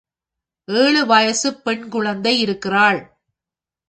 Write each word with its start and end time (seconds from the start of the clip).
ஏழு 0.67 1.05
வயசுப் 1.05 1.63
பெண் 1.63 1.89
குழந்தை 1.89 2.39
இருக்கிறாள். 2.39 3.19